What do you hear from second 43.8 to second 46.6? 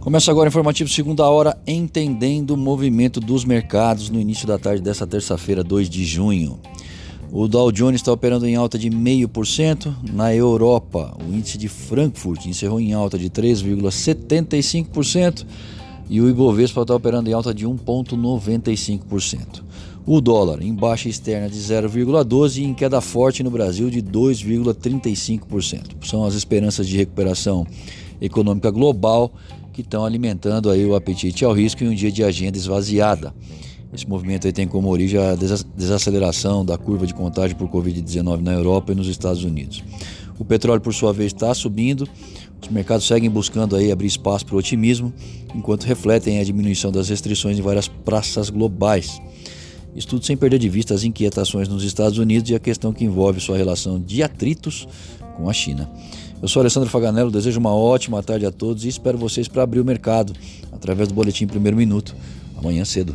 abrir espaço para o otimismo, enquanto refletem a